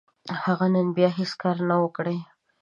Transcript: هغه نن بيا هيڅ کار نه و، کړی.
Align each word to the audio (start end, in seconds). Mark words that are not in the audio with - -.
هغه 0.43 0.65
نن 0.73 0.87
بيا 0.97 1.09
هيڅ 1.17 1.31
کار 1.41 1.57
نه 1.69 1.75
و، 1.79 1.83
کړی. 1.97 2.17